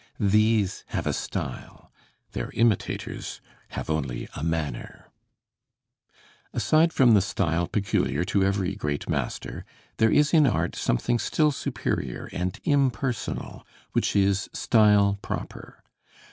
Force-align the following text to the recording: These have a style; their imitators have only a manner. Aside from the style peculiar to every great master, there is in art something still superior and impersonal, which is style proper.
These 0.19 0.83
have 0.87 1.05
a 1.05 1.13
style; 1.13 1.91
their 2.31 2.49
imitators 2.55 3.39
have 3.77 3.87
only 3.87 4.27
a 4.35 4.43
manner. 4.43 5.11
Aside 6.53 6.91
from 6.91 7.13
the 7.13 7.21
style 7.21 7.67
peculiar 7.67 8.23
to 8.23 8.43
every 8.43 8.73
great 8.73 9.07
master, 9.07 9.63
there 9.97 10.09
is 10.09 10.33
in 10.33 10.47
art 10.47 10.75
something 10.75 11.19
still 11.19 11.51
superior 11.51 12.29
and 12.31 12.59
impersonal, 12.63 13.63
which 13.93 14.15
is 14.15 14.49
style 14.53 15.19
proper. 15.21 15.83